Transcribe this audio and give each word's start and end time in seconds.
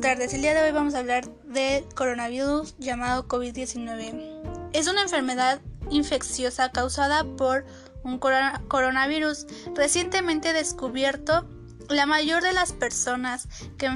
tardes. 0.00 0.32
El 0.32 0.42
día 0.42 0.54
de 0.54 0.62
hoy 0.62 0.70
vamos 0.70 0.94
a 0.94 1.00
hablar 1.00 1.28
del 1.42 1.84
coronavirus 1.96 2.76
llamado 2.78 3.26
COVID-19. 3.26 4.70
Es 4.72 4.86
una 4.86 5.02
enfermedad 5.02 5.60
infecciosa 5.90 6.70
causada 6.70 7.24
por 7.36 7.66
un 8.04 8.18
coronavirus 8.18 9.46
recientemente 9.74 10.52
descubierto. 10.52 11.48
La 11.88 12.06
mayor 12.06 12.44
de 12.44 12.52
las 12.52 12.72
personas 12.72 13.48
que, 13.76 13.90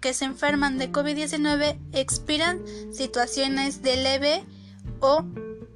que 0.00 0.14
se 0.14 0.24
enferman 0.24 0.78
de 0.78 0.90
COVID-19 0.90 1.78
expiran 1.92 2.62
situaciones 2.90 3.82
de 3.82 3.96
leve 3.96 4.44
o 5.00 5.24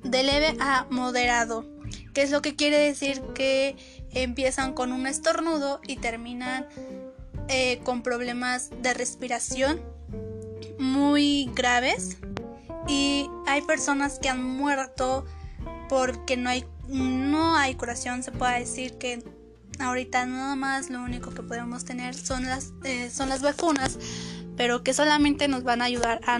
de 0.02 0.22
leve 0.22 0.56
a 0.60 0.86
moderado, 0.88 1.66
que 2.14 2.22
es 2.22 2.30
lo 2.30 2.40
que 2.40 2.56
quiere 2.56 2.78
decir 2.78 3.20
que 3.34 3.76
empiezan 4.12 4.72
con 4.72 4.92
un 4.92 5.06
estornudo 5.06 5.80
y 5.86 5.96
terminan 5.96 6.66
eh, 7.48 7.80
con 7.84 8.02
problemas 8.02 8.70
de 8.82 8.94
respiración 8.94 9.80
muy 10.78 11.50
graves 11.54 12.18
y 12.88 13.28
hay 13.46 13.62
personas 13.62 14.18
que 14.18 14.28
han 14.28 14.42
muerto 14.42 15.24
porque 15.88 16.36
no 16.36 16.50
hay 16.50 16.64
no 16.88 17.56
hay 17.56 17.74
curación 17.74 18.22
se 18.22 18.32
puede 18.32 18.60
decir 18.60 18.98
que 18.98 19.22
ahorita 19.78 20.26
nada 20.26 20.54
más 20.56 20.90
lo 20.90 21.02
único 21.02 21.30
que 21.30 21.42
podemos 21.42 21.84
tener 21.84 22.14
son 22.14 22.44
las 22.44 22.72
eh, 22.84 23.10
son 23.10 23.28
las 23.28 23.42
vacunas 23.42 23.98
pero 24.56 24.82
que 24.82 24.94
solamente 24.94 25.48
nos 25.48 25.64
van 25.64 25.82
a 25.82 25.84
ayudar 25.84 26.20
a 26.26 26.38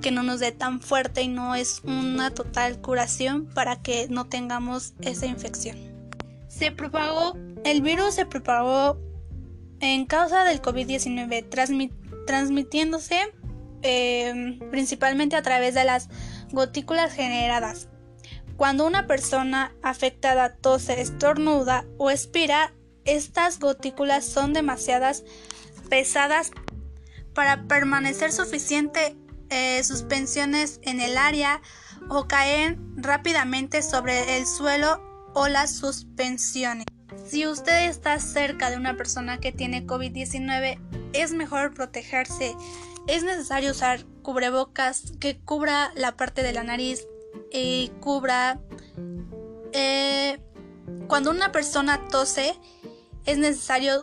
que 0.00 0.10
no 0.10 0.22
nos 0.22 0.40
dé 0.40 0.52
tan 0.52 0.80
fuerte 0.80 1.22
y 1.22 1.28
no 1.28 1.54
es 1.54 1.82
una 1.84 2.30
total 2.32 2.80
curación 2.80 3.46
para 3.46 3.82
que 3.82 4.08
no 4.08 4.26
tengamos 4.26 4.94
esa 5.02 5.26
infección. 5.26 5.76
Se 6.48 6.72
propagó 6.72 7.36
el 7.64 7.82
virus 7.82 8.14
se 8.14 8.24
propagó 8.24 8.98
en 9.80 10.06
causa 10.06 10.44
del 10.44 10.60
COVID-19, 10.60 11.48
transmitiéndose 12.26 13.32
em, 13.82 14.58
principalmente 14.70 15.36
a 15.36 15.42
través 15.42 15.74
de 15.74 15.84
las 15.84 16.08
gotículas 16.50 17.12
generadas. 17.12 17.88
Cuando 18.56 18.86
una 18.86 19.06
persona 19.06 19.72
afectada 19.82 20.56
tose, 20.56 21.00
estornuda 21.00 21.84
o 21.96 22.10
expira, 22.10 22.74
estas 23.04 23.60
gotículas 23.60 24.24
son 24.24 24.52
demasiadas 24.52 25.24
pesadas 25.88 26.50
para 27.34 27.62
permanecer 27.68 28.32
suficiente 28.32 29.16
eh, 29.50 29.82
suspensiones 29.84 30.80
en 30.82 31.00
el 31.00 31.16
área 31.16 31.62
o 32.10 32.26
caen 32.26 32.94
rápidamente 32.96 33.82
sobre 33.82 34.38
el 34.38 34.46
suelo 34.46 35.00
o 35.34 35.48
las 35.48 35.74
suspensiones. 35.76 36.84
Si 37.26 37.46
usted 37.46 37.88
está 37.88 38.18
cerca 38.18 38.70
de 38.70 38.76
una 38.76 38.96
persona 38.96 39.38
que 39.38 39.52
tiene 39.52 39.86
COVID-19, 39.86 40.78
es 41.12 41.32
mejor 41.32 41.74
protegerse. 41.74 42.54
Es 43.06 43.24
necesario 43.24 43.70
usar 43.72 44.04
cubrebocas 44.22 45.12
que 45.20 45.38
cubra 45.38 45.92
la 45.94 46.16
parte 46.16 46.42
de 46.42 46.52
la 46.52 46.62
nariz 46.62 47.06
y 47.52 47.92
cubra... 48.00 48.60
Eh, 49.72 50.40
cuando 51.06 51.30
una 51.30 51.52
persona 51.52 52.08
tose, 52.08 52.58
es 53.26 53.38
necesario 53.38 54.02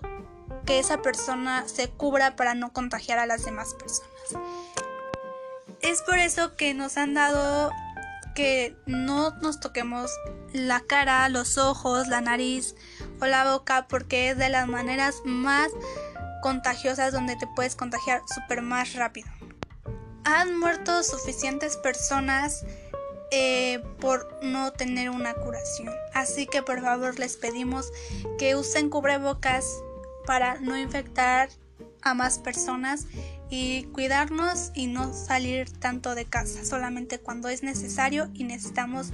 que 0.65 0.79
esa 0.79 1.01
persona 1.01 1.67
se 1.67 1.89
cubra 1.89 2.35
para 2.35 2.55
no 2.55 2.73
contagiar 2.73 3.19
a 3.19 3.25
las 3.25 3.45
demás 3.45 3.73
personas. 3.75 4.11
Es 5.81 6.01
por 6.01 6.17
eso 6.17 6.55
que 6.55 6.73
nos 6.73 6.97
han 6.97 7.13
dado 7.13 7.71
que 8.35 8.75
no 8.85 9.31
nos 9.41 9.59
toquemos 9.59 10.11
la 10.51 10.81
cara, 10.81 11.29
los 11.29 11.57
ojos, 11.57 12.07
la 12.07 12.21
nariz 12.21 12.75
o 13.21 13.25
la 13.25 13.51
boca 13.51 13.87
porque 13.87 14.29
es 14.29 14.37
de 14.37 14.49
las 14.49 14.67
maneras 14.67 15.21
más 15.25 15.71
contagiosas 16.41 17.11
donde 17.11 17.35
te 17.35 17.47
puedes 17.55 17.75
contagiar 17.75 18.21
súper 18.33 18.61
más 18.61 18.93
rápido. 18.93 19.27
Han 20.23 20.57
muerto 20.57 21.03
suficientes 21.03 21.77
personas 21.77 22.65
eh, 23.31 23.83
por 23.99 24.39
no 24.43 24.71
tener 24.71 25.09
una 25.09 25.33
curación. 25.33 25.93
Así 26.13 26.45
que 26.45 26.61
por 26.61 26.81
favor 26.81 27.17
les 27.19 27.37
pedimos 27.37 27.91
que 28.37 28.55
usen 28.55 28.89
cubrebocas 28.89 29.65
para 30.25 30.59
no 30.59 30.77
infectar 30.77 31.49
a 32.01 32.13
más 32.13 32.37
personas 32.39 33.07
y 33.49 33.83
cuidarnos 33.85 34.71
y 34.73 34.87
no 34.87 35.13
salir 35.13 35.69
tanto 35.79 36.15
de 36.15 36.25
casa, 36.25 36.65
solamente 36.65 37.19
cuando 37.19 37.49
es 37.49 37.63
necesario 37.63 38.29
y 38.33 38.43
necesitamos 38.43 39.11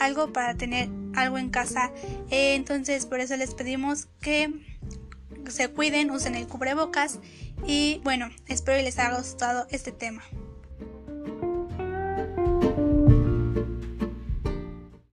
algo 0.00 0.32
para 0.32 0.54
tener 0.54 0.88
algo 1.22 1.38
en 1.38 1.50
casa. 1.50 1.90
Eh, 2.30 2.54
entonces 2.54 3.06
por 3.06 3.20
eso 3.20 3.36
les 3.36 3.54
pedimos 3.54 4.08
que 4.20 4.52
se 5.48 5.68
cuiden, 5.68 6.10
usen 6.10 6.34
el 6.34 6.46
cubrebocas 6.46 7.18
y 7.66 8.00
bueno, 8.04 8.28
espero 8.46 8.78
que 8.78 8.84
les 8.84 8.98
haya 8.98 9.16
gustado 9.16 9.66
este 9.70 9.92
tema. 9.92 10.22